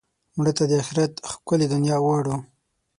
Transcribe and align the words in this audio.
مړه 0.37 0.51
ته 0.57 0.63
د 0.69 0.71
آخرت 0.83 1.13
ښکلې 1.31 1.67
دنیا 1.73 1.97
غواړو 2.03 2.35